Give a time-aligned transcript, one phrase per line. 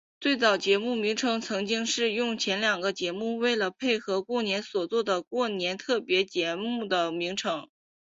[0.19, 7.69] 最早节目名称曾经是用前两个节目为了配合过年所做的过年特别节目的名称。